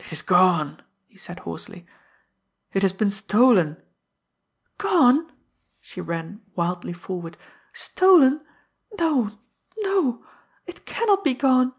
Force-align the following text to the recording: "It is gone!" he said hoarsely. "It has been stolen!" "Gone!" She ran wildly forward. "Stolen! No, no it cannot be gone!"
"It 0.00 0.12
is 0.12 0.22
gone!" 0.22 0.82
he 1.06 1.16
said 1.16 1.38
hoarsely. 1.38 1.86
"It 2.72 2.82
has 2.82 2.92
been 2.92 3.10
stolen!" 3.10 3.80
"Gone!" 4.76 5.30
She 5.80 6.00
ran 6.00 6.42
wildly 6.56 6.92
forward. 6.92 7.36
"Stolen! 7.72 8.44
No, 8.98 9.38
no 9.78 10.26
it 10.66 10.84
cannot 10.84 11.22
be 11.22 11.34
gone!" 11.34 11.72